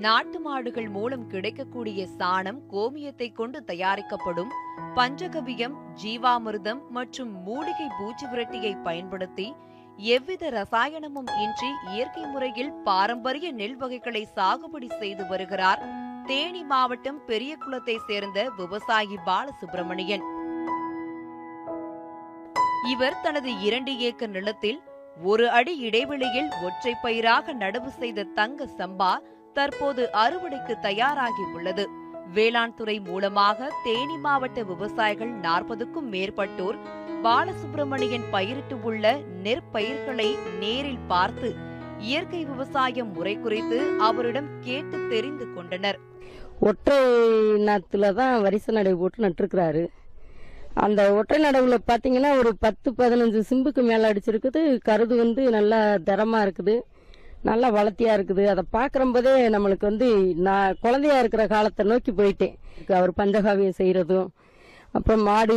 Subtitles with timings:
[0.00, 4.52] நாட்டு மாடுகள் மூலம் கிடைக்கக்கூடிய சாணம் கோமியத்தை கொண்டு தயாரிக்கப்படும்
[4.96, 9.46] பஞ்சகவியம் ஜீவாமிர்தம் மற்றும் மூலிகை பூச்சி விரட்டியை பயன்படுத்தி
[10.10, 15.82] எவ்வித ரசாயனமும் இன்றி இயற்கை முறையில் பாரம்பரிய நெல் வகைகளை சாகுபடி செய்து வருகிறார்
[16.26, 20.24] தேனி மாவட்டம் பெரியகுளத்தை சேர்ந்த விவசாயி பாலசுப்பிரமணியன்
[22.90, 24.80] இவர் தனது இரண்டு ஏக்கர் நிலத்தில்
[25.24, 29.12] ஒரு அடி இடைவெளியில் ஒற்றை பயிராக நடவு செய்த தங்க சம்பா
[29.54, 31.84] தற்போது அறுவடைக்கு தயாராகி உள்ளது.
[32.34, 36.78] வேளாண் துறை மூலமாக தேனி மாவட்ட விவசாயிகள் நாற்பதுக்கும் மேற்பட்டோர்
[37.24, 40.28] பாலசுப்பிரமணியன் பயிரிட்டு உள்ள நெற்பயிர்களை
[40.60, 41.50] நேரில் பார்த்து
[41.98, 45.98] இயற்கை விவசாயம் முறை குறித்து அவரிடம் கேட்டு தெரிந்து கொண்டனர்.
[46.60, 46.96] ஒற்றை
[47.68, 49.84] நாத்துல தான் வரிசை நடவு போட்டு நட்டுருக்கிறாரு.
[50.84, 54.62] அந்த ஒற்றை நடவுல பாத்தீங்கன்னா ஒரு பத்து பதினஞ்சு சிம்புக்கு மேல அடிச்சிருக்குது.
[54.88, 55.80] கருது வந்து நல்லா
[56.10, 56.76] தரமா இருக்குது.
[57.48, 58.44] நல்லா வளர்த்தியா இருக்குது.
[58.52, 60.08] அதை பார்க்குறம்போதே நம்மளுக்கு வந்து
[60.48, 62.56] நான் குழந்தையா இருக்கிற காலத்தை நோக்கி போயிட்டேன்.
[62.98, 64.28] அவர் பஞ்சகாவியம் செய்கிறதும்
[64.96, 65.56] அப்புறம் மாடு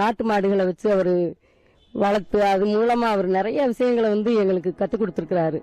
[0.00, 1.14] நாட்டு மாடுகளை வச்சு அவர்
[1.94, 5.58] வளர்த்து அது மூலமாக அவர் நிறைய விஷயங்களை வந்து எங்களுக்கு கற்றுக் கொடுத்துருக்கிறாரு.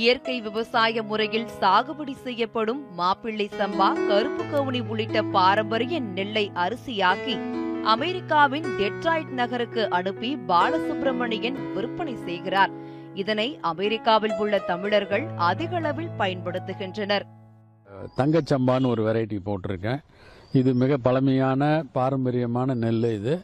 [0.00, 7.36] இயற்கை விவசாய முறையில் சாகுபடி செய்யப்படும் மாப்பிள்ளை சம்பா கருப்பு கவுனி உள்ளிட்ட பாரம்பரிய நெல்லை அரிசியாக்கி
[7.94, 12.72] அமெரிக்காவின் டெட்ராய்ட் நகருக்கு அனுப்பி பாலசுப்பிரமணியன் விற்பனை செய்கிறார்.
[13.14, 17.24] இதனை அமெரிக்காவில் உள்ள தமிழர்கள் அதிக அளவில் பயன்படுத்துகின்றனர்.
[18.16, 20.00] தங்கச்சம்பான்னு ஒரு வெரைட்டி போட்டிருக்கேன்.
[20.52, 23.40] இது மிக பழமையான பாரம்பரியமான நெல் இது.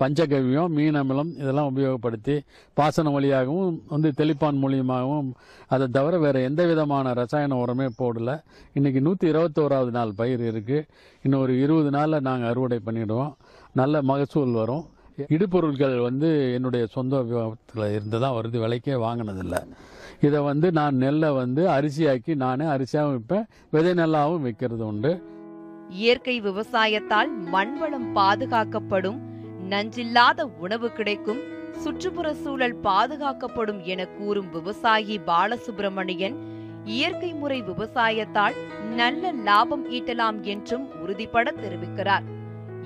[0.00, 2.40] பஞ்சகவ்யம் மீன் அமிலம் இதெல்லாம் உபயோகப்படுத்தி
[2.74, 5.28] பாசன வழியாகவும் வந்து தெளிப்பான் மூலியமாகவும்
[5.68, 8.40] அதை தவிர வேறு எந்த விதமான ரசாயன உரமே போடல.
[8.72, 10.86] இன்னைக்கு நூற்றி இருபத்தோராவது நாள் பயிர் இருக்குது
[11.22, 13.32] இன்னும் ஒரு இருபது நாளில் நாங்கள் அறுவடை பண்ணிடுவோம்.
[13.72, 14.84] நல்ல மகசூல் வரும்.
[15.18, 19.60] இடுபொருட்கள் வந்து என்னுடைய சொந்த விபத்தில் இருந்து தான் வருது விலைக்கே வாங்கினதில்லை.
[20.26, 25.12] இதை வந்து நான் நெல்லை வந்து அரிசியாக்கி நானே அரிசியாகவும் விற்பேன் விதை நெல்லாகவும் விற்கிறது உண்டு.
[26.02, 29.20] இயற்கை விவசாயத்தால் மண்வளம் பாதுகாக்கப்படும்
[29.72, 31.42] நஞ்சில்லாத உணவு கிடைக்கும்
[31.82, 36.36] சுற்றுப்புற சூழல் பாதுகாக்கப்படும் என கூறும் விவசாயி பாலசுப்பிரமணியன்
[36.94, 38.56] இயற்கை முறை விவசாயத்தால்
[39.00, 42.26] நல்ல லாபம் ஈட்டலாம் என்றும் உறுதிபட தெரிவிக்கிறார்.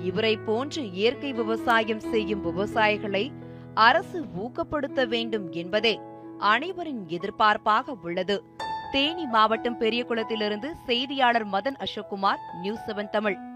[0.03, 3.31] இவரை போன்று இயற்கை விவசாயம் செய்யும் விவசாயிகளை
[3.73, 5.99] அரசு ஊக்கப்படுத்த வேண்டும் என்பதே
[6.37, 8.43] அனைவரின் எதிர்பார்ப்பாக உள்ளது.
[8.91, 13.48] தேனி மாவட்டம் பெரியகுளத்திலிருந்து செய்தியாளர் மதன் அசோக்குமார் நியூஸ் செவன் தமிழ்.